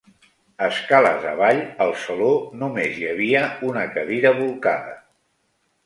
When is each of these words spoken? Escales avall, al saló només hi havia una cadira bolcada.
Escales 0.67 1.27
avall, 1.33 1.61
al 1.85 1.93
saló 2.05 2.31
només 2.63 2.99
hi 3.03 3.07
havia 3.13 3.47
una 3.71 3.87
cadira 3.99 4.37
bolcada. 4.43 5.01